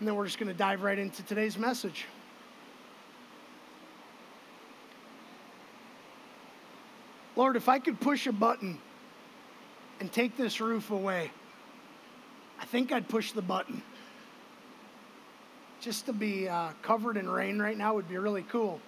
[0.00, 2.06] And then we're just going to dive right into today's message.
[7.36, 8.78] Lord, if I could push a button
[10.00, 11.30] and take this roof away,
[12.58, 13.82] I think I'd push the button.
[15.80, 18.80] Just to be uh, covered in rain right now would be really cool.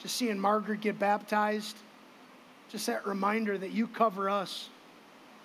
[0.00, 1.76] Just seeing Margaret get baptized,
[2.68, 4.68] just that reminder that you cover us,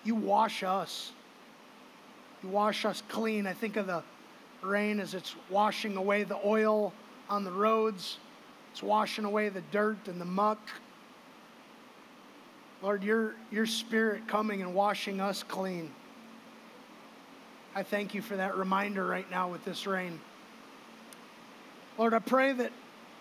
[0.03, 1.11] you wash us,
[2.43, 3.47] you wash us clean.
[3.47, 4.03] I think of the
[4.61, 6.93] rain as it's washing away the oil
[7.29, 8.17] on the roads,
[8.71, 10.59] it's washing away the dirt and the muck.
[12.81, 15.91] Lord, your, your spirit coming and washing us clean.
[17.75, 20.19] I thank you for that reminder right now with this rain.
[21.97, 22.71] Lord, I pray that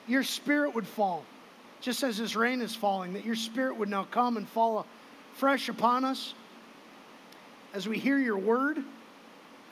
[0.07, 1.24] your spirit would fall,
[1.80, 4.87] just as this rain is falling, that your spirit would now come and fall
[5.35, 6.35] fresh upon us.
[7.74, 8.85] As we hear your word,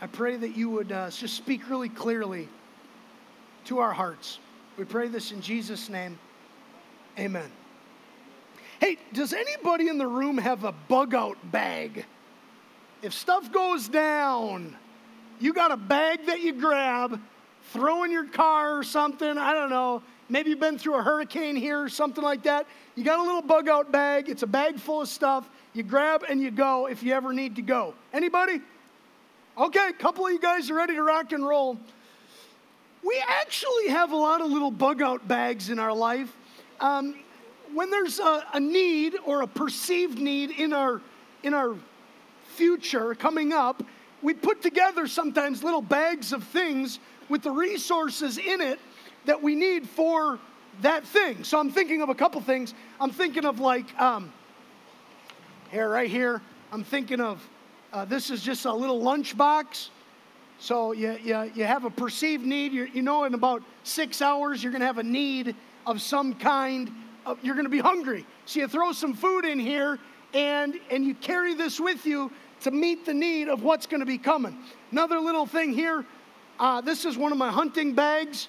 [0.00, 2.48] I pray that you would uh, just speak really clearly
[3.66, 4.38] to our hearts.
[4.76, 6.18] We pray this in Jesus' name.
[7.18, 7.50] Amen.
[8.80, 12.04] Hey, does anybody in the room have a bug out bag?
[13.02, 14.76] If stuff goes down,
[15.40, 17.20] you got a bag that you grab,
[17.72, 19.38] throw in your car or something.
[19.38, 20.02] I don't know.
[20.28, 22.66] Maybe you've been through a hurricane here or something like that.
[22.94, 24.28] You got a little bug out bag.
[24.28, 25.48] It's a bag full of stuff.
[25.72, 27.94] You grab and you go if you ever need to go.
[28.12, 28.60] Anybody?
[29.56, 31.78] Okay, a couple of you guys are ready to rock and roll.
[33.04, 36.34] We actually have a lot of little bug out bags in our life.
[36.80, 37.14] Um,
[37.72, 41.00] when there's a, a need or a perceived need in our,
[41.44, 41.76] in our
[42.56, 43.84] future coming up,
[44.22, 48.80] we put together sometimes little bags of things with the resources in it
[49.24, 50.40] that we need for
[50.82, 51.44] that thing.
[51.44, 52.74] So I'm thinking of a couple things.
[53.00, 54.32] I'm thinking of like, um,
[55.70, 57.40] here, right here, I'm thinking of
[57.94, 59.90] uh, this is just a little lunch box.
[60.58, 62.72] So you, you, you have a perceived need.
[62.72, 65.54] You're, you know, in about six hours, you're going to have a need
[65.86, 66.90] of some kind.
[67.42, 68.26] You're going to be hungry.
[68.46, 70.00] So you throw some food in here
[70.32, 74.06] and, and you carry this with you to meet the need of what's going to
[74.06, 74.58] be coming.
[74.90, 76.04] Another little thing here
[76.58, 78.48] uh, this is one of my hunting bags.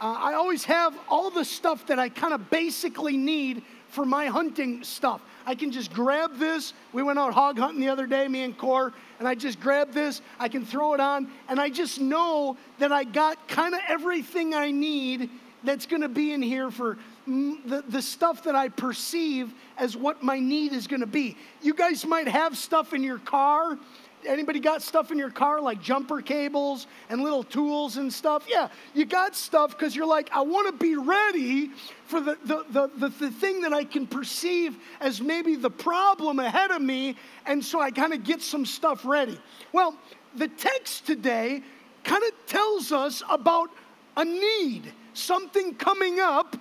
[0.00, 4.26] Uh, I always have all the stuff that I kind of basically need for my
[4.26, 5.20] hunting stuff.
[5.46, 6.72] I can just grab this.
[6.92, 9.92] We went out hog hunting the other day, me and Core, and I just grab
[9.92, 10.20] this.
[10.38, 14.54] I can throw it on, and I just know that I got kind of everything
[14.54, 15.30] I need
[15.64, 20.22] that's going to be in here for the, the stuff that I perceive as what
[20.22, 21.36] my need is going to be.
[21.60, 23.78] You guys might have stuff in your car.
[24.26, 28.46] Anybody got stuff in your car like jumper cables and little tools and stuff?
[28.48, 31.70] Yeah, you got stuff because you're like, I want to be ready
[32.06, 36.38] for the, the, the, the, the thing that I can perceive as maybe the problem
[36.38, 37.16] ahead of me.
[37.46, 39.38] And so I kind of get some stuff ready.
[39.72, 39.96] Well,
[40.36, 41.62] the text today
[42.04, 43.70] kind of tells us about
[44.16, 46.56] a need, something coming up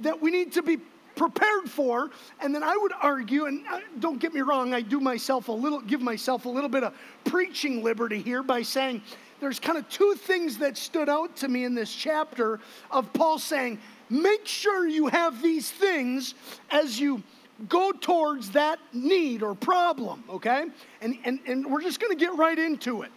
[0.00, 0.78] that we need to be
[1.20, 2.08] prepared for.
[2.40, 5.52] And then I would argue, and uh, don't get me wrong, I do myself a
[5.52, 6.94] little, give myself a little bit of
[7.26, 9.02] preaching liberty here by saying
[9.38, 12.58] there's kind of two things that stood out to me in this chapter
[12.90, 13.78] of Paul saying,
[14.08, 16.32] make sure you have these things
[16.70, 17.22] as you
[17.68, 20.64] go towards that need or problem, okay?
[21.02, 23.10] And, and, and we're just going to get right into it.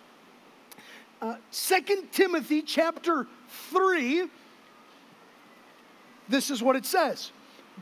[1.21, 3.27] Uh, 2 Timothy chapter
[3.69, 4.27] 3
[6.29, 7.31] this is what it says.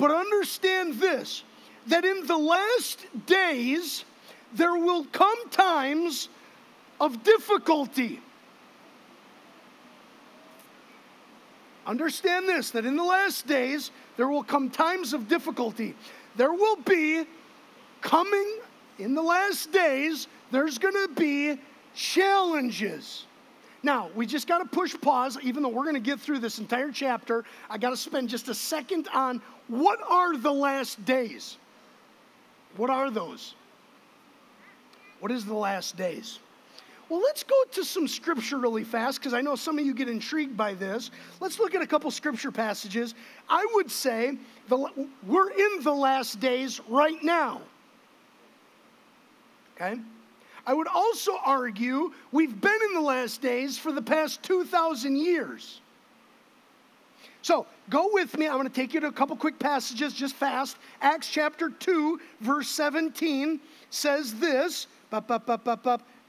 [0.02, 1.44] But understand this
[1.86, 4.04] that in the last days
[4.52, 6.28] there will come times
[7.00, 8.20] of difficulty.
[11.86, 15.94] Understand this that in the last days there will come times of difficulty.
[16.36, 17.28] There will be
[18.02, 18.58] coming
[18.98, 21.60] in the last days, there's going to be
[21.94, 23.28] challenges.
[23.84, 26.60] Now, we just got to push pause, even though we're going to get through this
[26.60, 27.44] entire chapter.
[27.70, 31.58] I got to spend just a second on what are the last days?
[32.78, 33.56] What are those?
[35.20, 36.40] What is the last days?
[37.10, 40.08] Well, let's go to some scripture really fast because I know some of you get
[40.08, 41.12] intrigued by this.
[41.42, 43.16] Let's look at a couple scripture passages.
[43.50, 44.38] I would say
[44.70, 44.78] the,
[45.28, 47.62] we're in the last days right now.
[49.76, 50.00] Okay?
[50.66, 55.82] I would also argue we've been in the last days for the past 2,000 years.
[57.42, 58.48] So go with me.
[58.48, 60.78] I'm going to take you to a couple quick passages just fast.
[61.02, 63.60] Acts chapter 2, verse 17
[63.90, 64.88] says this.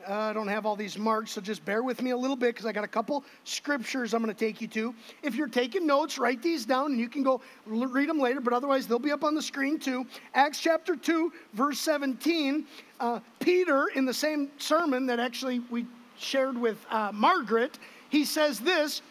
[0.08, 2.54] Uh, I don't have all these marked, so just bear with me a little bit
[2.54, 4.94] because I got a couple scriptures I'm going to take you to.
[5.22, 8.52] If you're taking notes, write these down and you can go read them later, but
[8.52, 10.06] otherwise they'll be up on the screen too.
[10.34, 12.66] Acts chapter 2, verse 17.
[12.98, 15.86] Uh, Peter, in the same sermon that actually we
[16.18, 17.78] shared with uh, Margaret,
[18.08, 19.02] he says this.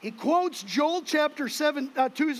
[0.00, 2.34] He quotes Joel chapter 7, uh, 2,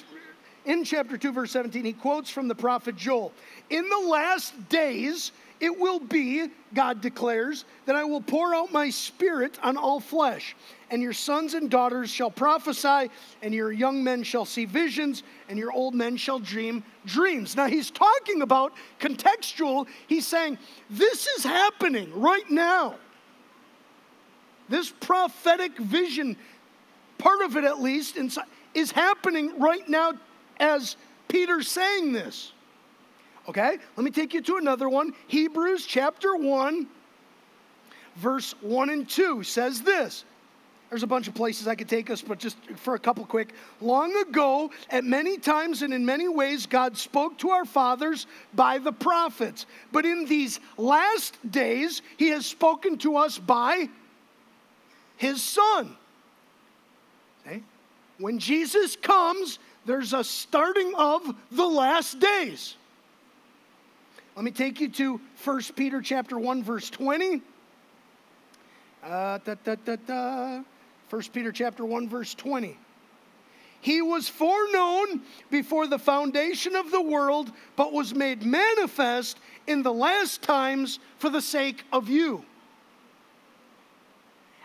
[0.65, 1.85] in chapter 2, verse 17.
[1.85, 3.33] He quotes from the prophet Joel.
[3.69, 8.89] In the last days, it will be, God declares, that I will pour out my
[8.89, 10.57] spirit on all flesh,
[10.91, 13.11] and your sons and daughters shall prophesy,
[13.43, 17.57] and your young men shall see visions, and your old men shall dream dreams.
[17.57, 19.87] Now he's talking about contextual.
[20.07, 20.57] He's saying,
[20.89, 22.97] This is happening right now.
[24.71, 26.37] This prophetic vision,
[27.19, 28.19] part of it at least,
[28.73, 30.15] is happening right now
[30.59, 30.97] as
[31.29, 32.53] Peter's saying this.
[33.49, 35.13] Okay, let me take you to another one.
[35.27, 36.87] Hebrews chapter 1,
[38.17, 40.25] verse 1 and 2 says this.
[40.91, 43.55] There's a bunch of places I could take us, but just for a couple quick.
[43.81, 48.79] Long ago, at many times and in many ways, God spoke to our fathers by
[48.79, 49.67] the prophets.
[49.93, 53.89] But in these last days, He has spoken to us by
[55.17, 55.97] His Son.
[57.47, 57.63] Okay?
[58.19, 61.23] When Jesus comes, there's a starting of
[61.53, 62.75] the last days.
[64.41, 67.43] Let me take you to 1 Peter chapter 1 verse 20.
[69.05, 70.63] Uh, da, da, da, da.
[71.11, 72.75] 1 Peter chapter 1 verse 20.
[73.83, 75.21] He was foreknown
[75.51, 81.29] before the foundation of the world, but was made manifest in the last times for
[81.29, 82.43] the sake of you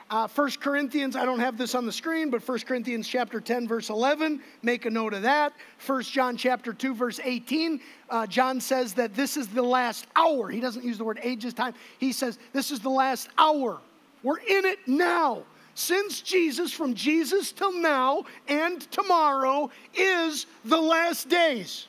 [0.09, 3.67] uh, 1 Corinthians, I don't have this on the screen, but 1 Corinthians chapter 10,
[3.67, 5.53] verse 11, make a note of that.
[5.85, 7.81] 1 John chapter 2, verse 18,
[8.11, 10.49] uh, John says that this is the last hour.
[10.49, 11.73] He doesn't use the word ages, time.
[11.97, 13.79] He says this is the last hour.
[14.21, 15.43] We're in it now.
[15.73, 21.87] Since Jesus, from Jesus till now and tomorrow, is the last days.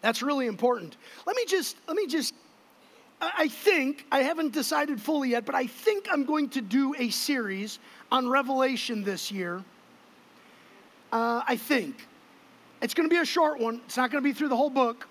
[0.00, 0.96] That's really important.
[1.26, 2.34] Let me just let me just
[3.20, 7.10] I think, I haven't decided fully yet, but I think I'm going to do a
[7.10, 7.80] series
[8.12, 9.64] on Revelation this year.
[11.12, 12.06] Uh, I think.
[12.80, 13.80] It's going to be a short one.
[13.86, 15.08] It's not going to be through the whole book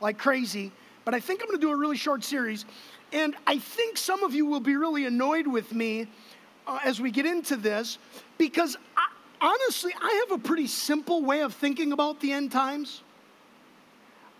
[0.00, 0.72] like crazy,
[1.04, 2.64] but I think I'm going to do a really short series.
[3.12, 6.06] And I think some of you will be really annoyed with me
[6.66, 7.98] uh, as we get into this
[8.38, 9.06] because I,
[9.40, 13.02] honestly, I have a pretty simple way of thinking about the end times.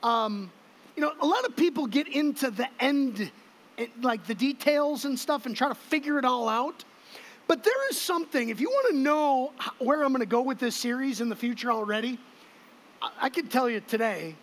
[0.02, 0.50] Um,
[1.00, 3.30] you know, a lot of people get into the end,
[3.78, 6.84] eh, like the details and stuff, and try to figure it all out.
[7.46, 10.58] But there is something, if you want to know where I'm going to go with
[10.58, 12.18] this series in the future already,
[13.18, 14.34] I can tell you today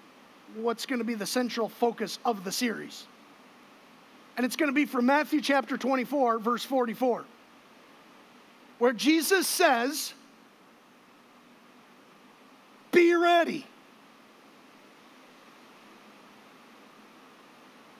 [0.56, 3.06] what's going to be the central focus of the series.
[4.36, 7.24] And it's going to be from Matthew chapter 24, verse 44,
[8.80, 10.12] where Jesus says,
[12.92, 13.68] Be ready.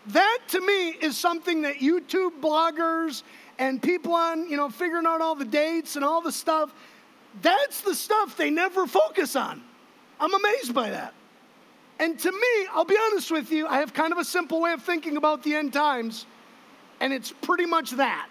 [0.08, 3.24] That to me is something that YouTube bloggers
[3.60, 6.74] and people on, you know, figuring out all the dates and all the stuff,
[7.42, 9.62] that's the stuff they never focus on.
[10.20, 11.14] I'm amazed by that.
[12.00, 14.72] And to me, I'll be honest with you, I have kind of a simple way
[14.72, 16.26] of thinking about the end times,
[17.00, 18.30] and it's pretty much that.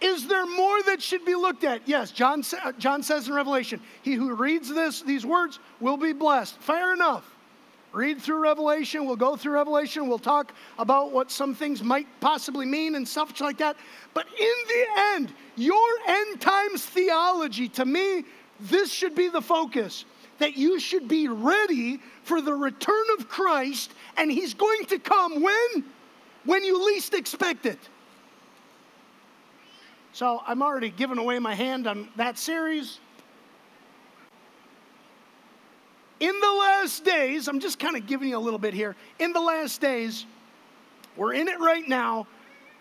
[0.00, 1.82] Is there more that should be looked at?
[1.86, 2.44] Yes, John,
[2.78, 6.56] John says in Revelation, he who reads this, these words will be blessed.
[6.58, 7.34] Fair enough
[7.92, 9.06] read through Revelation.
[9.06, 10.08] We'll go through Revelation.
[10.08, 13.76] We'll talk about what some things might possibly mean and stuff like that.
[14.14, 18.24] But in the end, your end times theology, to me,
[18.60, 20.04] this should be the focus
[20.38, 25.42] that you should be ready for the return of Christ, and He's going to come
[25.42, 25.84] when?
[26.44, 27.78] When you least expect it.
[30.12, 33.00] So I'm already giving away my hand on that series.
[36.20, 38.96] In the last days, I'm just kind of giving you a little bit here.
[39.18, 40.26] In the last days,
[41.16, 42.26] we're in it right now.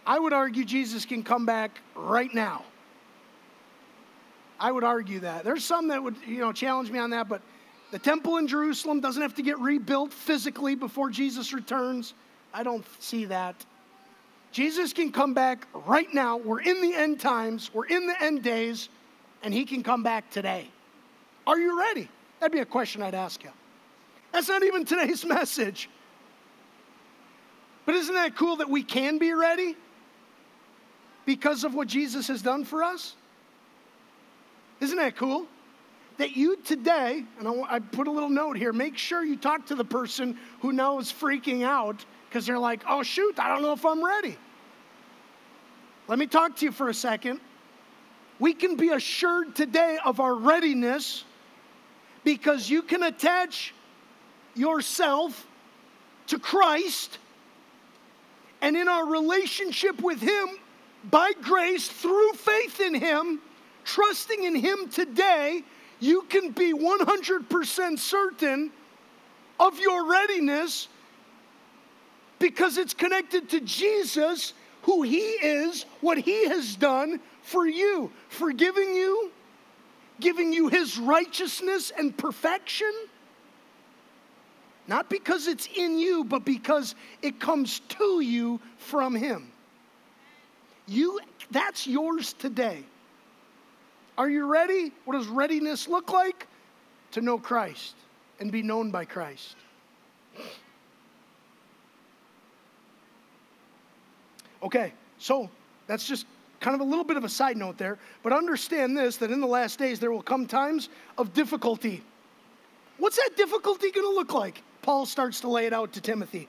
[0.06, 2.64] I would argue Jesus can come back right now.
[4.60, 5.44] I would argue that.
[5.44, 7.42] There's some that would, you know, challenge me on that, but
[7.92, 12.16] the temple in Jerusalem doesn't have to get rebuilt physically before Jesus returns.
[12.54, 13.66] I don't see that.
[14.52, 16.38] Jesus can come back right now.
[16.38, 18.90] We're in the end times, we're in the end days,
[19.44, 20.68] and he can come back today.
[21.46, 22.10] Are you ready?
[22.40, 23.50] That'd be a question I'd ask you.
[24.32, 25.90] That's not even today's message.
[27.86, 29.76] But isn't that cool that we can be ready
[31.26, 33.16] because of what Jesus has done for us?
[34.80, 35.48] Isn't that cool?
[36.18, 39.76] That you today, and I put a little note here, make sure you talk to
[39.76, 43.72] the person who now is freaking out because they're like, oh, shoot, I don't know
[43.72, 44.38] if I'm ready.
[46.08, 47.40] Let me talk to you for a second.
[48.40, 51.24] We can be assured today of our readiness
[52.28, 53.74] because you can attach
[54.54, 55.48] yourself
[56.28, 57.20] to Christ
[58.62, 60.50] and in our relationship with Him
[61.10, 63.40] by grace through faith in Him,
[63.86, 65.64] trusting in Him today,
[66.02, 68.72] you can be 100% certain
[69.58, 70.90] of your readiness
[72.40, 78.94] because it's connected to Jesus, who He is, what He has done for you, forgiving
[78.94, 79.32] you,
[80.20, 82.92] giving you His righteousness and perfection.
[84.88, 89.52] Not because it's in you, but because it comes to you from Him.
[90.88, 91.20] You,
[91.52, 92.84] that's yours today.
[94.18, 94.94] Are you ready?
[95.06, 96.48] What does readiness look like?
[97.12, 97.96] To know Christ
[98.40, 99.56] and be known by Christ.
[104.64, 105.50] Okay, so
[105.86, 106.26] that's just
[106.60, 109.40] kind of a little bit of a side note there, but understand this that in
[109.40, 112.04] the last days there will come times of difficulty.
[112.98, 114.64] What's that difficulty going to look like?
[114.82, 116.48] Paul starts to lay it out to Timothy.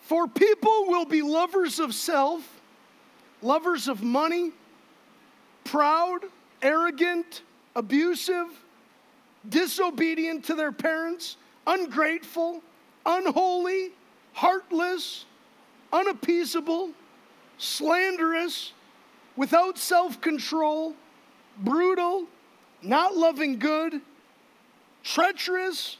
[0.00, 2.60] For people will be lovers of self,
[3.42, 4.52] lovers of money,
[5.64, 6.20] proud,
[6.62, 7.42] arrogant,
[7.74, 8.46] abusive,
[9.48, 12.62] disobedient to their parents, ungrateful,
[13.04, 13.92] unholy,
[14.32, 15.24] heartless,
[15.92, 16.90] unappeasable,
[17.58, 18.72] slanderous,
[19.36, 20.94] without self control,
[21.58, 22.26] brutal,
[22.82, 24.00] not loving good,
[25.02, 25.96] treacherous,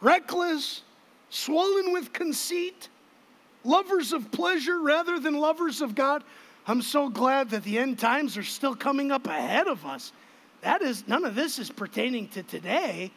[0.00, 0.82] reckless,
[1.30, 2.88] swollen with conceit,
[3.64, 6.22] lovers of pleasure rather than lovers of God.
[6.66, 10.12] I'm so glad that the end times are still coming up ahead of us.
[10.62, 13.10] That is, none of this is pertaining to today.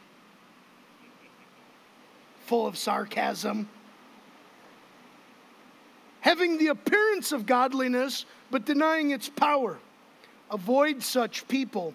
[2.48, 3.70] Full of sarcasm.
[6.22, 9.78] Having the appearance of godliness, but denying its power.
[10.52, 11.94] Avoid such people.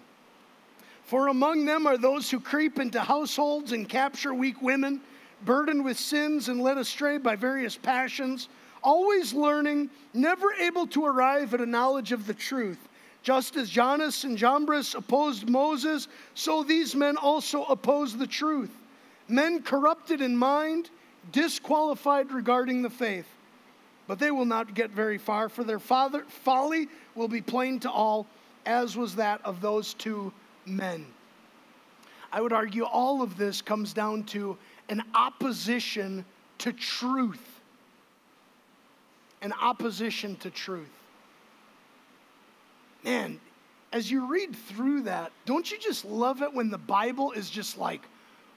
[1.05, 5.01] For among them are those who creep into households and capture weak women,
[5.43, 8.47] burdened with sins and led astray by various passions
[8.83, 12.77] always learning, never able to arrive at a knowledge of the truth.
[13.23, 18.71] Just as Jannes and Jambres opposed Moses, so these men also oppose the truth.
[19.29, 20.89] Men corrupted in mind,
[21.31, 23.27] disqualified regarding the faith.
[24.07, 27.91] But they will not get very far, for their father, folly will be plain to
[27.91, 28.27] all,
[28.65, 30.33] as was that of those two
[30.65, 31.05] men.
[32.31, 34.57] I would argue all of this comes down to
[34.89, 36.25] an opposition
[36.59, 37.61] to truth
[39.41, 40.87] An opposition to truth.
[43.03, 43.41] Man,
[43.91, 47.77] as you read through that, don't you just love it when the Bible is just
[47.77, 48.01] like,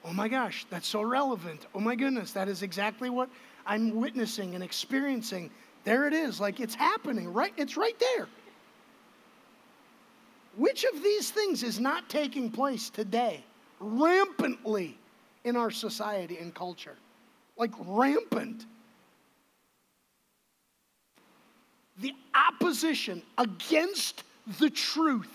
[0.05, 1.65] oh my gosh, that's so relevant.
[1.75, 3.29] Oh my goodness, that is exactly what
[3.67, 5.51] I'm witnessing and experiencing.
[5.83, 7.53] There it is, like it's happening, right?
[7.57, 8.27] It's right there.
[10.55, 13.43] Which of these things is not taking place today,
[13.79, 14.97] rampantly
[15.43, 16.95] in our society and culture?
[17.57, 18.65] Like rampant.
[21.99, 24.23] the opposition against
[24.59, 25.31] the truth.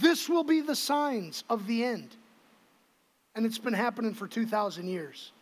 [0.00, 2.16] This will be the signs of the end.
[3.36, 5.32] And it's been happening for 2,000 years.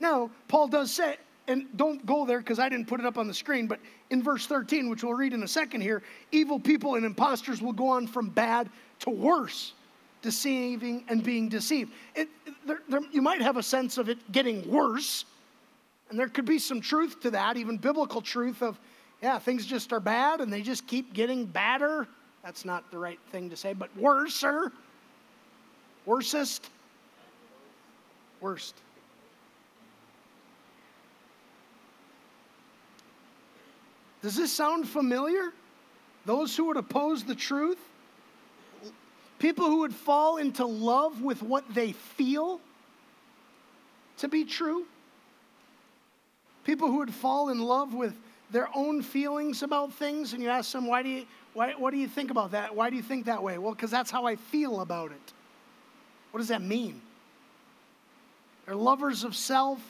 [0.00, 1.16] Now, Paul does say,
[1.46, 3.80] and don't go there because I didn't put it up on the screen, but
[4.10, 6.02] in verse 13, which we'll read in a second here,
[6.32, 8.68] evil people and impostors will go on from bad
[9.00, 9.74] to worse,
[10.22, 11.92] deceiving and being deceived.
[12.14, 12.28] It,
[12.66, 15.24] there, there, you might have a sense of it getting worse
[16.10, 18.78] and there could be some truth to that, even biblical truth of,
[19.22, 22.08] yeah, things just are bad and they just keep getting badder.
[22.42, 24.72] That's not the right thing to say, but worser.
[26.06, 26.62] Worsest.
[28.40, 28.74] Worst.
[34.22, 35.52] Does this sound familiar?
[36.26, 37.78] Those who would oppose the truth?
[39.38, 42.60] People who would fall into love with what they feel
[44.18, 44.84] to be true?
[46.64, 48.14] People who would fall in love with
[48.50, 51.24] their own feelings about things, and you ask them, why do you,
[51.54, 52.74] why, what do you think about that?
[52.74, 53.56] Why do you think that way?
[53.56, 55.32] Well, because that's how I feel about it.
[56.32, 57.00] What does that mean?
[58.66, 59.80] They're lovers of self.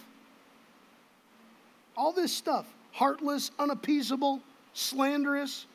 [1.96, 4.40] All this stuff heartless, unappeasable,
[4.74, 5.66] slanderous.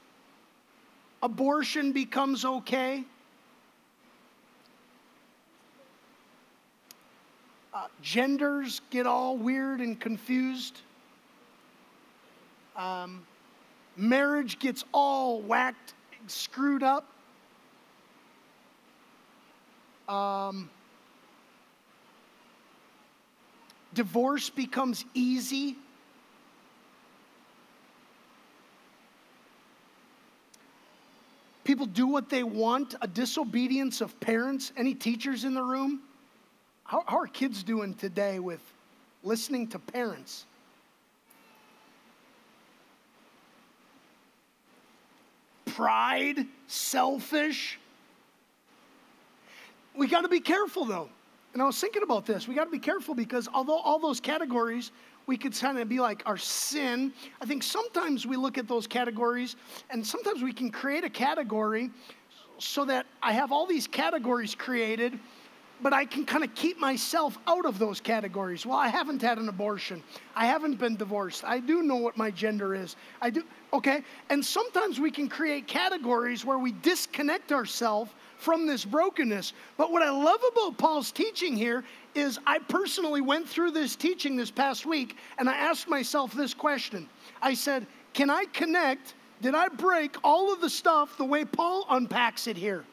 [1.24, 3.04] Abortion becomes okay.
[7.74, 10.80] Uh, genders get all weird and confused.
[12.76, 13.26] Um,
[13.98, 15.94] marriage gets all whacked,
[16.28, 17.06] screwed up.
[20.08, 20.70] Um,
[23.94, 25.76] divorce becomes easy.
[31.66, 34.72] People do what they want, a disobedience of parents.
[34.78, 36.02] Any teachers in the room?
[36.86, 38.62] how, how are kids doing today with
[39.24, 40.46] listening to parents?
[45.66, 47.80] Pride, selfish.
[49.98, 51.10] We got to be careful though.
[51.56, 52.50] And I was thinking about this.
[52.50, 54.92] We got to be careful because although all those categories
[55.26, 58.86] we could kind of be like our sin, I think sometimes we look at those
[58.86, 59.56] categories
[59.90, 61.92] and sometimes we can create a category
[62.58, 65.18] so that I have all these categories created
[65.82, 68.66] but I can kind of keep myself out of those categories.
[68.66, 70.02] Well, I haven't had an abortion.
[70.36, 71.44] I haven't been divorced.
[71.44, 72.96] I do know what my gender is.
[73.22, 74.04] I do, okay?
[74.30, 79.54] And sometimes we can create categories where we disconnect ourselves from this brokenness.
[79.78, 84.36] But what I love about Paul's teaching here is I personally went through this teaching
[84.36, 87.10] this past week and I asked myself this question.
[87.42, 89.16] I said, Can I connect?
[89.42, 92.86] Did I break all of the stuff the way Paul unpacks it here?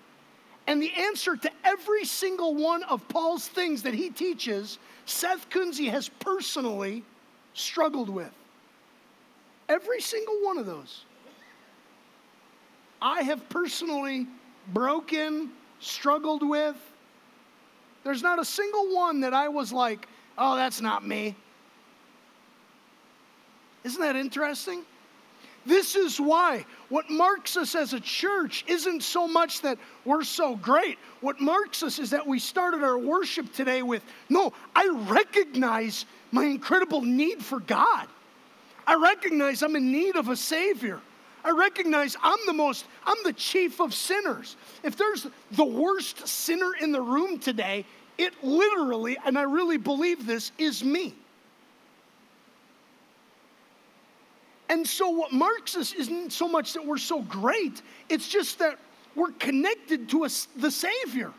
[0.66, 5.90] And the answer to every single one of Paul's things that he teaches, Seth Kunze
[5.90, 7.02] has personally
[7.54, 8.30] struggled with.
[9.68, 11.04] Every single one of those.
[13.00, 14.28] I have personally
[14.72, 15.50] broken,
[15.80, 16.76] struggled with.
[18.04, 20.06] There's not a single one that I was like,
[20.38, 21.34] oh, that's not me.
[23.84, 24.84] Isn't that interesting?
[25.64, 30.56] This is why what marks us as a church isn't so much that we're so
[30.56, 30.98] great.
[31.20, 36.44] What marks us is that we started our worship today with no, I recognize my
[36.44, 38.08] incredible need for God.
[38.86, 41.00] I recognize I'm in need of a Savior.
[41.44, 44.56] I recognize I'm the most, I'm the chief of sinners.
[44.82, 47.84] If there's the worst sinner in the room today,
[48.18, 51.14] it literally, and I really believe this, is me.
[54.72, 58.78] And so, what marks us isn't so much that we're so great, it's just that
[59.14, 61.30] we're connected to us, the Savior.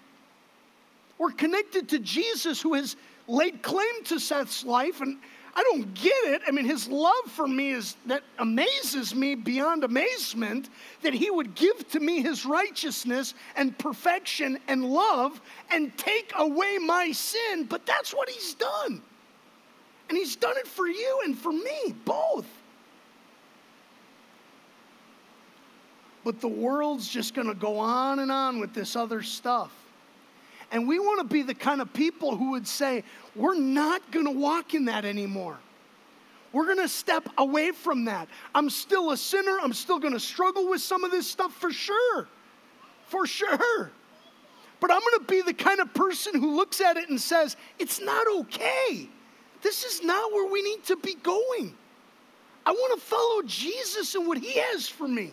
[1.17, 2.95] We're connected to Jesus who has
[3.27, 5.01] laid claim to Seth's life.
[5.01, 5.17] And
[5.55, 6.43] I don't get it.
[6.47, 10.69] I mean, his love for me is that amazes me beyond amazement
[11.01, 15.41] that he would give to me his righteousness and perfection and love
[15.71, 17.63] and take away my sin.
[17.63, 19.01] But that's what he's done.
[20.09, 22.45] And he's done it for you and for me, both.
[26.23, 29.71] But the world's just going to go on and on with this other stuff.
[30.71, 33.03] And we want to be the kind of people who would say,
[33.35, 35.57] we're not going to walk in that anymore.
[36.51, 38.27] We're going to step away from that.
[38.55, 39.59] I'm still a sinner.
[39.61, 42.27] I'm still going to struggle with some of this stuff for sure.
[43.07, 43.91] For sure.
[44.79, 47.55] But I'm going to be the kind of person who looks at it and says,
[47.79, 49.09] it's not okay.
[49.61, 51.75] This is not where we need to be going.
[52.65, 55.31] I want to follow Jesus and what he has for me.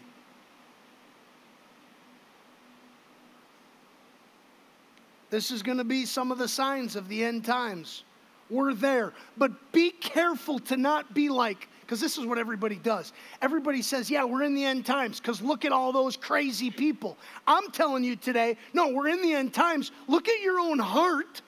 [5.30, 8.02] This is going to be some of the signs of the end times.
[8.50, 9.12] We're there.
[9.38, 13.12] But be careful to not be like, because this is what everybody does.
[13.40, 17.16] Everybody says, yeah, we're in the end times because look at all those crazy people.
[17.46, 19.92] I'm telling you today, no, we're in the end times.
[20.08, 21.42] Look at your own heart.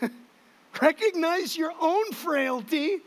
[0.82, 3.00] Recognize your own frailty.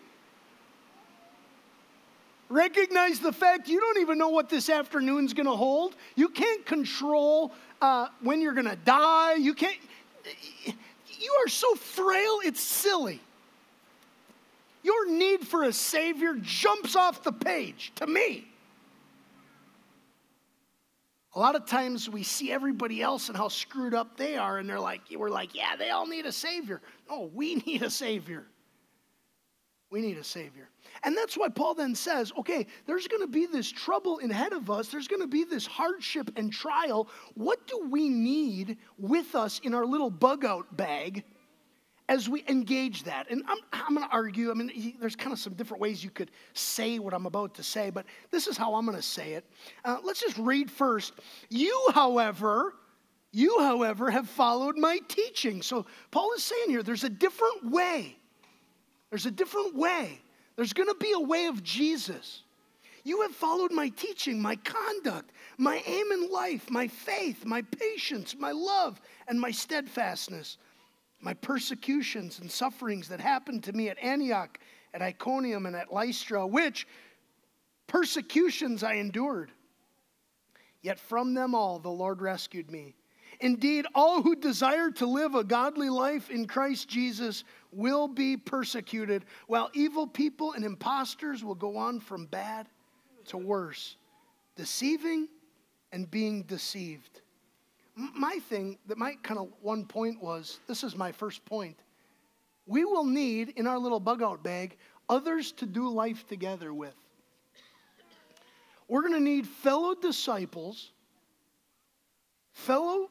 [2.50, 5.96] Recognize the fact you don't even know what this afternoon's going to hold.
[6.16, 7.52] You can't control
[7.84, 9.36] uh, when you're going to die.
[9.36, 9.78] You can't.
[10.66, 13.20] You are so frail, it's silly.
[14.84, 18.48] Your need for a Savior jumps off the page to me.
[21.36, 24.70] A lot of times we see everybody else and how screwed up they are, and
[24.70, 26.82] they're like, we're like, yeah, they all need a Savior.
[27.10, 28.46] No, we need a Savior.
[29.90, 30.70] We need a Savior.
[31.04, 34.72] And that's why Paul then says, okay, there's going to be this trouble ahead of
[34.72, 34.88] us.
[34.88, 37.10] There's going to be this hardship and trial.
[37.36, 41.26] What do we need with us in our little bug out bag
[42.08, 43.30] as we engage that?
[43.30, 46.10] And I'm, I'm going to argue, I mean, there's kind of some different ways you
[46.10, 49.34] could say what I'm about to say, but this is how I'm going to say
[49.34, 49.46] it.
[49.84, 51.14] Uh, let's just read first.
[51.50, 52.76] You, however,
[53.34, 55.62] you, however, have followed my teaching.
[55.62, 58.16] So Paul is saying here there's a different way.
[59.10, 60.22] There's a different way.
[60.56, 62.44] There's going to be a way of Jesus.
[63.04, 68.36] You have followed my teaching, my conduct, my aim in life, my faith, my patience,
[68.38, 70.58] my love, and my steadfastness,
[71.20, 74.58] my persecutions and sufferings that happened to me at Antioch,
[74.94, 76.88] at Iconium, and at Lystra, which
[77.88, 79.52] persecutions I endured.
[80.82, 82.96] Yet from them all the Lord rescued me.
[83.44, 89.26] Indeed, all who desire to live a godly life in Christ Jesus will be persecuted,
[89.48, 92.70] while evil people and impostors will go on from bad
[93.26, 93.98] to worse,
[94.56, 95.28] deceiving
[95.92, 97.20] and being deceived.
[97.96, 101.78] my thing that my kind of one point was this is my first point.
[102.66, 104.78] We will need in our little bug out bag
[105.10, 106.96] others to do life together with.
[108.88, 110.94] We're going to need fellow disciples,
[112.54, 113.10] fellow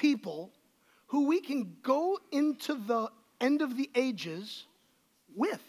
[0.00, 0.50] people
[1.08, 4.64] who we can go into the end of the ages
[5.36, 5.62] with.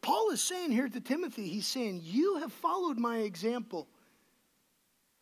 [0.00, 3.86] Paul is saying here to Timothy, he's saying, You have followed my example.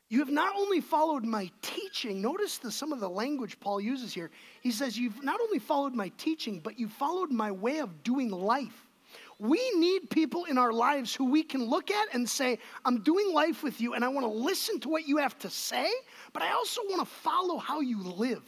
[0.08, 4.14] You have not only followed my teaching, notice the, some of the language Paul uses
[4.14, 4.30] here.
[4.60, 8.30] He says, You've not only followed my teaching, but you followed my way of doing
[8.30, 8.83] life.
[9.38, 13.32] We need people in our lives who we can look at and say, I'm doing
[13.32, 15.90] life with you, and I want to listen to what you have to say,
[16.32, 18.42] but I also want to follow how you live.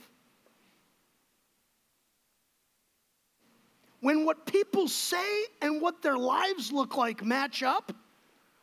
[4.01, 7.93] When what people say and what their lives look like match up,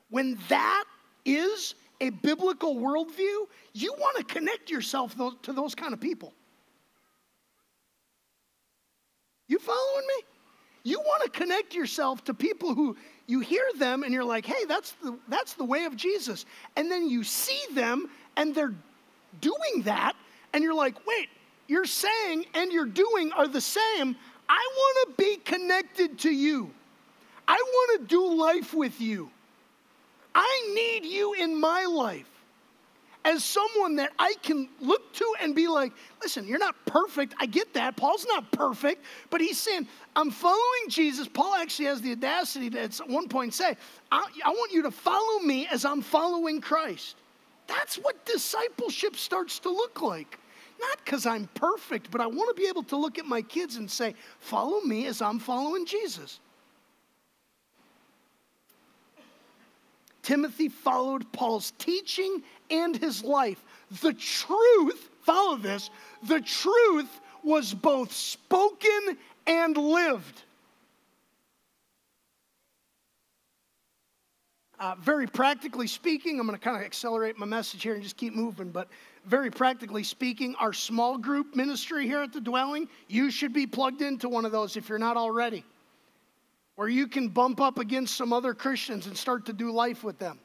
[0.10, 0.86] when that
[1.26, 6.34] is a biblical worldview, you want to connect yourself to those kind of people.
[9.48, 10.24] You following me?
[10.84, 14.66] You want to connect yourself to people who you hear them and you're like, hey,
[14.68, 16.46] that's the, that's the way of Jesus.
[16.76, 18.74] And then you see them and they're
[19.42, 20.14] doing that,
[20.54, 21.30] and you're like, wait,
[21.68, 24.16] you're saying and you're doing are the same.
[24.50, 26.72] I want to be connected to you.
[27.48, 29.30] I want to do life with you.
[30.36, 32.30] I need you in my life
[33.26, 37.34] as someone that I can look to and be like, listen, you're not perfect.
[37.40, 37.96] I get that.
[37.96, 41.28] Paul's not perfect, but he's saying, I'm following Jesus.
[41.28, 43.78] Paul actually has the audacity to at one point say,
[44.12, 47.16] I, I want you to follow me as I'm following Christ.
[47.68, 50.38] That's what discipleship starts to look like.
[50.82, 53.78] Not because I'm perfect, but I want to be able to look at my kids
[53.78, 56.40] and say, follow me as I'm following Jesus.
[60.24, 63.64] Timothy followed Paul's teaching and his life.
[64.02, 65.90] The truth, follow this,
[66.24, 70.44] the truth was both spoken and lived.
[74.80, 78.18] Uh, very practically speaking, I'm going to kind of accelerate my message here and just
[78.18, 78.88] keep moving, but
[79.26, 84.02] very practically speaking, our small group ministry here at the dwelling, you should be plugged
[84.02, 85.64] into one of those if you're not already
[86.76, 90.18] where you can bump up against some other Christians and start to do life with
[90.18, 90.40] them.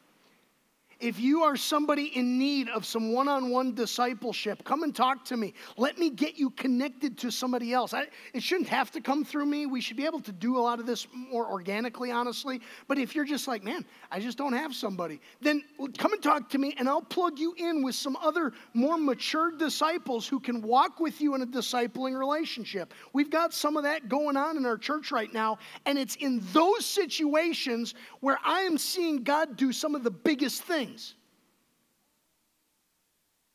[1.00, 5.24] If you are somebody in need of some one on one discipleship, come and talk
[5.26, 5.54] to me.
[5.76, 7.94] Let me get you connected to somebody else.
[7.94, 9.66] I, it shouldn't have to come through me.
[9.66, 12.60] We should be able to do a lot of this more organically, honestly.
[12.88, 15.62] But if you're just like, man, I just don't have somebody, then
[15.96, 19.52] come and talk to me and I'll plug you in with some other more mature
[19.52, 22.92] disciples who can walk with you in a discipling relationship.
[23.12, 25.58] We've got some of that going on in our church right now.
[25.86, 30.64] And it's in those situations where I am seeing God do some of the biggest
[30.64, 30.87] things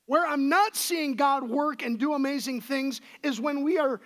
[0.06, 4.02] Where I'm not seeing God work and do amazing things is when we are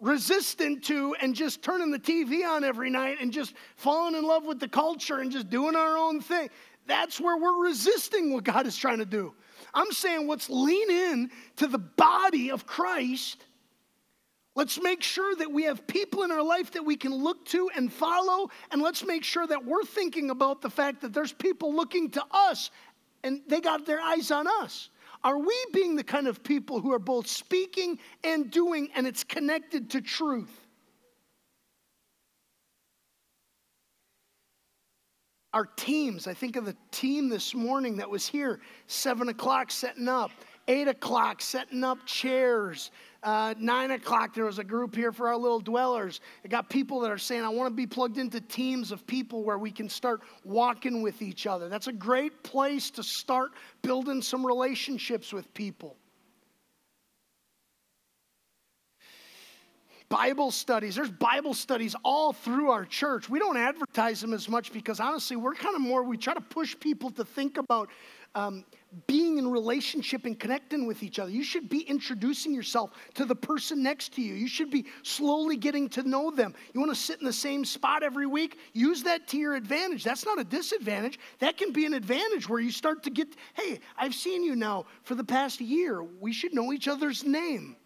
[0.00, 4.44] resistant to and just turning the TV on every night and just falling in love
[4.44, 6.48] with the culture and just doing our own thing.
[6.86, 9.34] That's where we're resisting what God is trying to do.
[9.74, 13.44] I'm saying let's lean in to the body of Christ
[14.60, 17.70] Let's make sure that we have people in our life that we can look to
[17.74, 18.50] and follow.
[18.70, 22.22] And let's make sure that we're thinking about the fact that there's people looking to
[22.30, 22.70] us
[23.24, 24.90] and they got their eyes on us.
[25.24, 29.24] Are we being the kind of people who are both speaking and doing and it's
[29.24, 30.54] connected to truth?
[35.54, 40.06] Our teams, I think of the team this morning that was here, seven o'clock setting
[40.06, 40.32] up,
[40.70, 42.92] eight o'clock setting up chairs,
[43.24, 46.20] uh, nine o'clock, there was a group here for our little dwellers.
[46.44, 49.42] I got people that are saying, I want to be plugged into teams of people
[49.42, 51.68] where we can start walking with each other.
[51.68, 53.50] That's a great place to start
[53.82, 55.96] building some relationships with people.
[60.10, 60.96] Bible studies.
[60.96, 63.30] There's Bible studies all through our church.
[63.30, 66.40] We don't advertise them as much because honestly, we're kind of more, we try to
[66.40, 67.90] push people to think about
[68.34, 68.64] um,
[69.06, 71.30] being in relationship and connecting with each other.
[71.30, 74.34] You should be introducing yourself to the person next to you.
[74.34, 76.54] You should be slowly getting to know them.
[76.72, 78.58] You want to sit in the same spot every week?
[78.72, 80.04] Use that to your advantage.
[80.04, 81.18] That's not a disadvantage.
[81.38, 84.86] That can be an advantage where you start to get, hey, I've seen you now
[85.02, 86.02] for the past year.
[86.02, 87.76] We should know each other's name.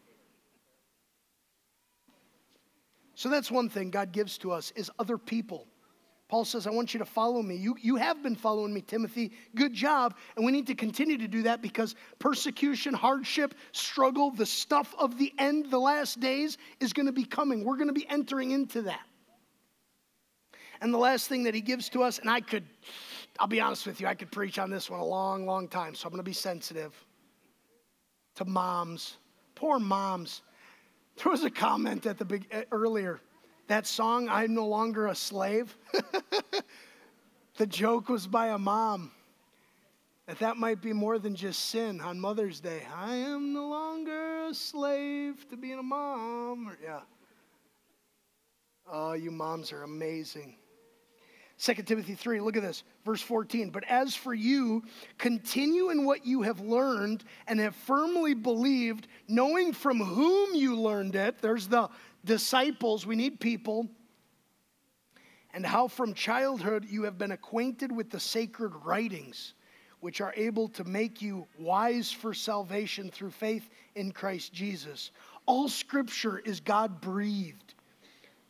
[3.14, 5.66] So that's one thing God gives to us is other people.
[6.28, 7.54] Paul says, I want you to follow me.
[7.54, 9.32] You, you have been following me, Timothy.
[9.54, 10.16] Good job.
[10.36, 15.18] And we need to continue to do that because persecution, hardship, struggle, the stuff of
[15.18, 17.62] the end, the last days, is going to be coming.
[17.62, 19.02] We're going to be entering into that.
[20.80, 22.64] And the last thing that he gives to us, and I could
[23.38, 25.94] I'll be honest with you, I could preach on this one a long, long time,
[25.94, 26.94] so I'm going to be sensitive
[28.36, 29.16] to moms.
[29.54, 30.42] Poor moms.
[31.16, 33.20] There was a comment at the big earlier.
[33.66, 35.76] That song, I'm no longer a slave.
[37.56, 39.10] the joke was by a mom
[40.26, 42.82] that that might be more than just sin on Mother's Day.
[42.94, 46.68] I am no longer a slave to being a mom.
[46.68, 47.00] Or, yeah.
[48.90, 50.56] Oh, you moms are amazing.
[51.58, 53.70] 2 Timothy 3, look at this, verse 14.
[53.70, 54.82] But as for you,
[55.18, 61.16] continue in what you have learned and have firmly believed, knowing from whom you learned
[61.16, 61.40] it.
[61.40, 61.88] There's the
[62.24, 63.88] disciples, we need people.
[65.52, 69.54] And how from childhood you have been acquainted with the sacred writings,
[70.00, 75.12] which are able to make you wise for salvation through faith in Christ Jesus.
[75.46, 77.74] All scripture is God breathed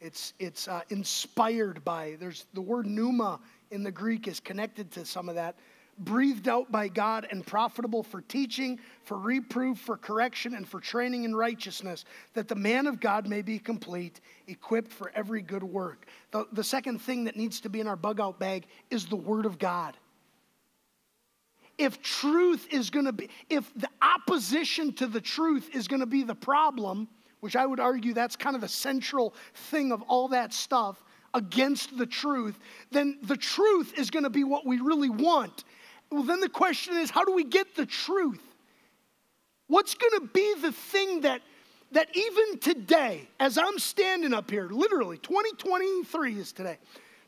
[0.04, 2.18] it's, it's uh, inspired by.
[2.20, 5.56] There's the word pneuma in the Greek is connected to some of that.
[5.98, 11.24] Breathed out by God and profitable for teaching, for reproof, for correction, and for training
[11.24, 16.06] in righteousness, that the man of God may be complete, equipped for every good work.
[16.32, 19.16] The, the second thing that needs to be in our bug out bag is the
[19.16, 19.96] Word of God
[21.78, 26.06] if truth is going to be, if the opposition to the truth is going to
[26.06, 27.08] be the problem,
[27.40, 31.02] which I would argue that's kind of the central thing of all that stuff
[31.34, 32.58] against the truth,
[32.90, 35.64] then the truth is going to be what we really want.
[36.14, 38.40] Well, then the question is how do we get the truth?
[39.66, 41.42] What's going to be the thing that
[41.90, 46.78] that even today, as I'm standing up here, literally 2023 is today.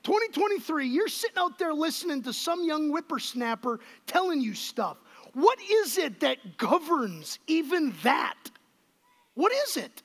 [0.05, 4.99] 2023, you're sitting out there listening to some young whippersnapper telling you stuff.
[5.35, 8.37] What is it that governs even that?
[9.35, 10.03] What is it?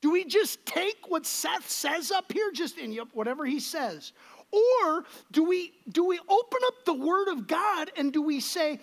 [0.00, 4.12] Do we just take what Seth says up here, just in whatever he says?
[4.52, 8.80] Or do we, do we open up the Word of God and do we say,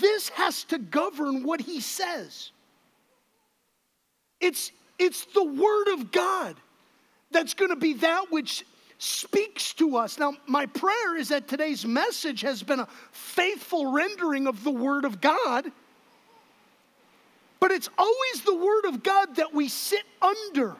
[0.00, 2.50] this has to govern what he says?
[4.40, 6.56] It's, it's the Word of God
[7.30, 8.64] that's going to be that which
[8.98, 10.18] speaks to us.
[10.18, 15.04] Now, my prayer is that today's message has been a faithful rendering of the Word
[15.04, 15.70] of God
[17.60, 20.76] but it's always the Word of God that we sit under.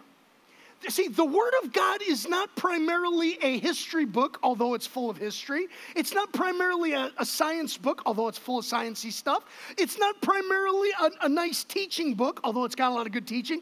[0.87, 5.17] See, the Word of God is not primarily a history book, although it's full of
[5.17, 5.67] history.
[5.97, 9.45] It's not primarily a, a science book, although it's full of sciencey stuff.
[9.77, 13.27] It's not primarily a, a nice teaching book, although it's got a lot of good
[13.27, 13.61] teaching.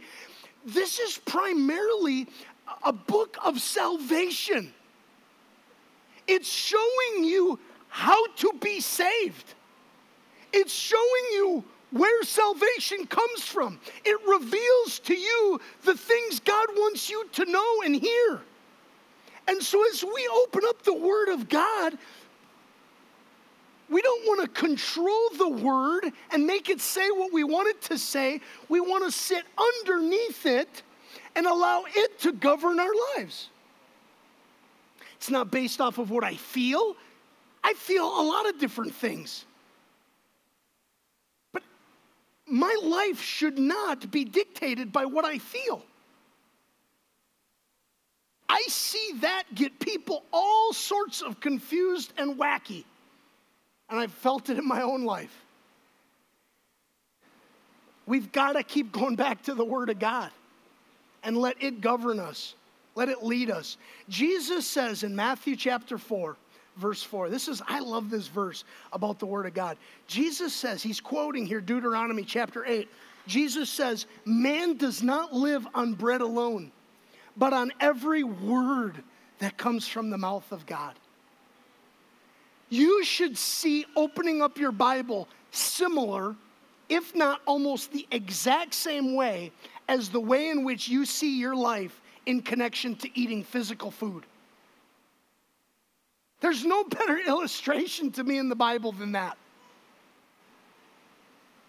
[0.67, 2.27] This is primarily
[2.85, 4.75] a book of salvation.
[6.29, 9.55] It's showing you how to be saved.
[10.53, 13.81] It's showing you where salvation comes from.
[14.05, 18.41] It reveals to you the things God wants you to know and hear.
[19.49, 21.97] And so, as we open up the Word of God,
[23.89, 27.81] we don't want to control the Word and make it say what we want it
[27.83, 28.41] to say.
[28.69, 30.83] We want to sit underneath it
[31.37, 33.51] and allow it to govern our lives.
[35.15, 36.97] It's not based off of what I feel.
[37.63, 39.46] I feel a lot of different things
[42.67, 45.83] my life should not be dictated by what I feel.
[48.49, 52.85] I see that get people all sorts of confused and wacky.
[53.89, 55.45] And I've felt it in my own life.
[58.05, 60.31] We've got to keep going back to the Word of God
[61.23, 62.55] and let it govern us,
[62.97, 63.77] let it lead us.
[64.09, 66.37] Jesus says in Matthew chapter 4,
[66.77, 67.29] verse 4.
[67.29, 69.77] This is, I love this verse about the Word of God.
[70.07, 72.89] Jesus says, he's quoting here Deuteronomy chapter 8.
[73.27, 76.71] Jesus says, Man does not live on bread alone,
[77.37, 79.03] but on every word
[79.39, 80.95] that comes from the mouth of God.
[82.69, 86.35] You should see opening up your Bible similar,
[86.89, 89.53] if not almost the exact same way,
[89.89, 94.25] as the way in which you see your life in connection to eating physical food.
[96.41, 99.37] There's no better illustration to me in the Bible than that.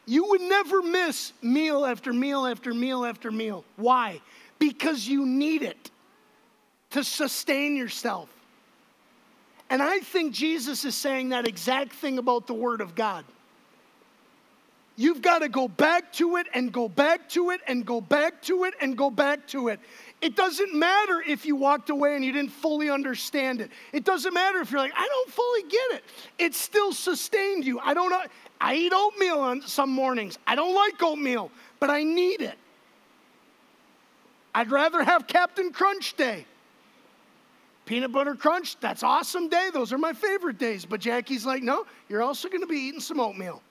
[0.06, 3.66] You would never miss meal after meal after meal after meal.
[3.76, 4.22] Why?
[4.58, 5.92] Because you need it
[6.92, 8.30] to sustain yourself.
[9.70, 13.26] And I think Jesus is saying that exact thing about the Word of God.
[15.00, 18.42] You've got to go back to it and go back to it and go back
[18.44, 19.80] to it and go back to it.
[20.22, 23.70] It doesn't matter if you walked away and you didn't fully understand it.
[23.94, 26.04] It doesn't matter if you're like, I don't fully get it.
[26.40, 27.80] It still sustained you.
[27.80, 28.24] I don't know.
[28.60, 30.40] I eat oatmeal on some mornings.
[30.48, 32.58] I don't like oatmeal, but I need it.
[34.56, 36.48] I'd rather have Captain Crunch Day.
[37.86, 39.70] Peanut butter crunch, that's awesome day.
[39.72, 40.86] Those are my favorite days.
[40.86, 43.62] But Jackie's like, no, you're also going to be eating some oatmeal.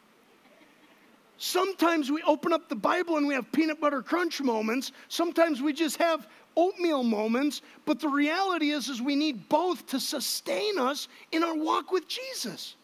[1.38, 4.92] Sometimes we open up the Bible and we have peanut butter crunch moments.
[5.08, 7.62] Sometimes we just have oatmeal moments.
[7.84, 12.08] But the reality is, is we need both to sustain us in our walk with
[12.08, 12.76] Jesus.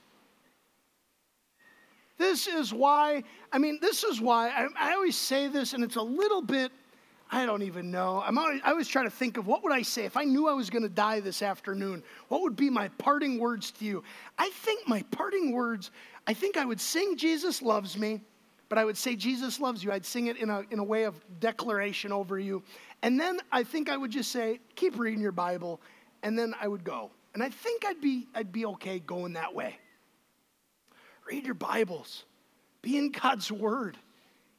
[2.18, 5.96] This is why, I mean, this is why I, I always say this, and it's
[5.96, 6.70] a little bit
[7.34, 8.22] I don't even know.
[8.24, 10.48] I'm always, I always try to think of what would I say if I knew
[10.48, 12.02] I was going to die this afternoon.
[12.28, 14.04] What would be my parting words to you?
[14.36, 15.90] I think my parting words.
[16.26, 18.20] I think I would sing "Jesus loves me,"
[18.72, 21.02] but I would say "Jesus loves you." I'd sing it in a in a way
[21.02, 22.62] of declaration over you,
[23.02, 25.78] and then I think I would just say, "Keep reading your Bible,"
[26.22, 27.10] and then I would go.
[27.34, 29.76] And I think I'd be I'd be okay going that way.
[31.26, 32.24] Read your Bibles.
[32.80, 33.98] Be in God's Word.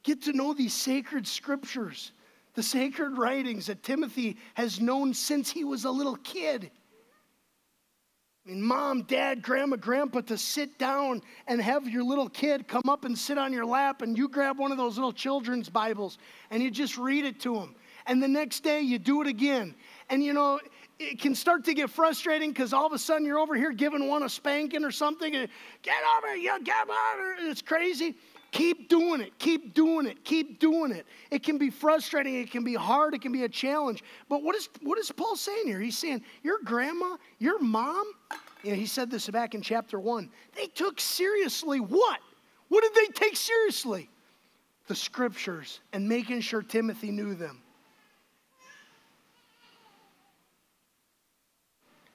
[0.04, 2.12] Get to know these sacred scriptures
[2.54, 6.70] the sacred writings that Timothy has known since he was a little kid.
[8.46, 12.90] I mean, mom, dad, grandma, grandpa to sit down and have your little kid come
[12.90, 16.18] up and sit on your lap, and you grab one of those little children's Bibles
[16.50, 17.76] and you just read it to them.
[18.06, 19.74] And the next day you do it again.
[20.10, 20.60] And you know,
[21.00, 24.10] it can start to get frustrating because all of a sudden you're over here giving
[24.10, 25.34] one a spanking or something.
[25.34, 25.48] And,
[25.82, 27.50] get over you get over.
[27.50, 28.16] It's crazy.
[28.54, 31.08] Keep doing it, keep doing it, keep doing it.
[31.32, 34.04] It can be frustrating, it can be hard, it can be a challenge.
[34.30, 35.80] But what is, what is Paul saying here?
[35.80, 38.06] He's saying, Your grandma, your mom,
[38.62, 42.20] you know, he said this back in chapter one, they took seriously what?
[42.70, 44.08] What did they take seriously?
[44.86, 47.60] The scriptures and making sure Timothy knew them.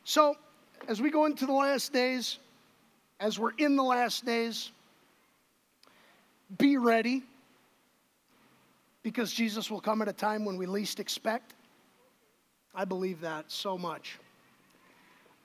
[0.05, 0.37] So,
[0.87, 2.39] as we go into the last days,
[3.19, 4.71] as we're in the last days,
[6.57, 7.23] be ready
[9.03, 11.55] because Jesus will come at a time when we least expect.
[12.75, 14.19] I believe that so much.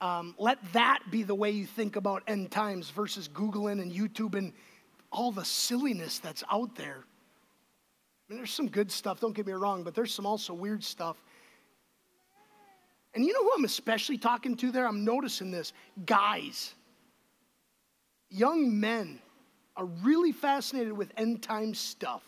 [0.02, 4.36] Um, let that be the way you think about end times versus Googling and YouTube
[4.36, 4.54] and
[5.12, 6.98] all the silliness that's out there.
[7.00, 10.84] I mean, there's some good stuff, don't get me wrong, but there's some also weird
[10.84, 11.18] stuff.
[13.16, 14.88] And you know who I'm especially talking to there?
[14.88, 15.72] I'm noticing this
[16.06, 16.74] guys,
[18.30, 19.20] young men
[19.76, 22.24] are really fascinated with end time stuff.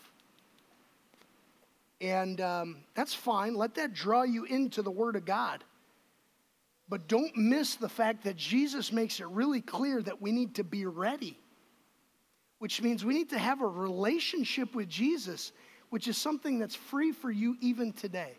[2.00, 3.54] And um, that's fine.
[3.54, 5.64] Let that draw you into the Word of God.
[6.88, 10.64] But don't miss the fact that Jesus makes it really clear that we need to
[10.64, 11.38] be ready,
[12.58, 15.52] which means we need to have a relationship with Jesus,
[15.90, 18.34] which is something that's free for you even today.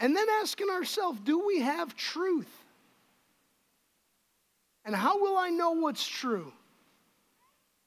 [0.00, 2.50] And then asking ourselves, do we have truth?
[4.84, 6.52] And how will I know what's true?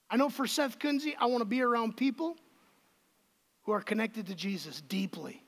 [0.10, 2.38] I know for Seth Kunze, I want to be around people
[3.64, 5.44] who are connected to Jesus deeply,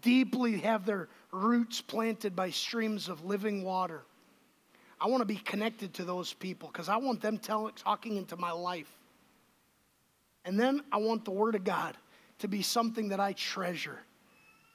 [0.00, 4.02] deeply have their roots planted by streams of living water.
[5.00, 8.52] I want to be connected to those people because I want them talking into my
[8.52, 8.90] life.
[10.44, 11.96] And then I want the Word of God
[12.38, 13.98] to be something that I treasure.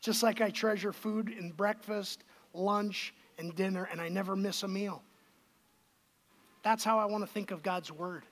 [0.01, 4.67] Just like I treasure food and breakfast, lunch, and dinner, and I never miss a
[4.67, 5.01] meal.
[6.63, 8.23] That's how I want to think of God's Word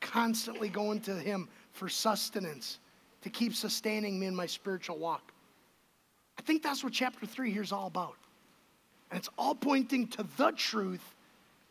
[0.00, 2.78] constantly going to Him for sustenance
[3.22, 5.32] to keep sustaining me in my spiritual walk.
[6.38, 8.14] I think that's what chapter three here is all about.
[9.10, 11.02] And it's all pointing to the truth,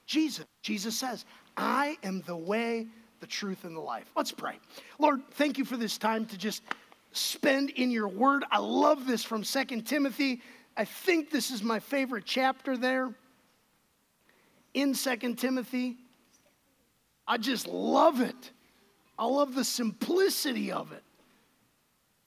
[0.05, 0.45] Jesus.
[0.61, 2.87] Jesus says, I am the way,
[3.19, 4.11] the truth, and the life.
[4.15, 4.59] Let's pray.
[4.99, 6.63] Lord, thank you for this time to just
[7.13, 8.43] spend in your word.
[8.51, 10.41] I love this from Second Timothy.
[10.75, 13.13] I think this is my favorite chapter there
[14.73, 15.97] in Second Timothy.
[17.27, 18.51] I just love it.
[19.19, 21.03] I love the simplicity of it.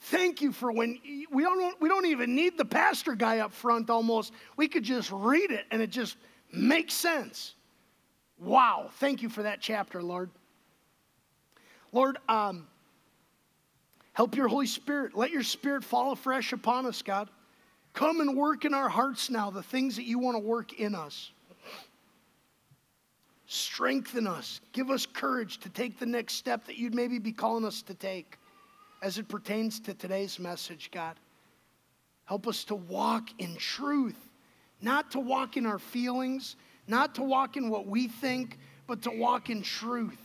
[0.05, 0.99] Thank you for when
[1.31, 4.33] we don't we don't even need the pastor guy up front almost.
[4.57, 6.17] We could just read it and it just
[6.53, 7.55] makes sense.
[8.39, 8.91] Wow.
[8.95, 10.31] Thank you for that chapter, Lord.
[11.93, 12.67] Lord, um,
[14.13, 15.15] help your Holy Spirit.
[15.15, 17.29] Let your Spirit fall afresh upon us, God.
[17.93, 20.95] Come and work in our hearts now the things that you want to work in
[20.95, 21.31] us.
[23.53, 24.61] Strengthen us.
[24.71, 27.95] Give us courage to take the next step that you'd maybe be calling us to
[27.95, 28.39] take
[29.03, 31.17] as it pertains to today's message, God.
[32.27, 34.31] Help us to walk in truth,
[34.81, 36.55] not to walk in our feelings,
[36.87, 40.21] not to walk in what we think, but to walk in truth.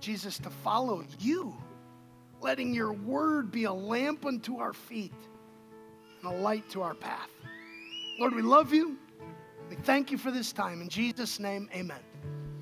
[0.00, 1.56] Jesus, to follow you,
[2.42, 5.14] letting your word be a lamp unto our feet
[6.22, 7.30] and a light to our path.
[8.18, 8.98] Lord, we love you.
[9.70, 10.82] We thank you for this time.
[10.82, 12.00] In Jesus' name, amen.